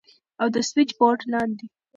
[0.41, 1.65] او تر سوېچبورډ لاندې.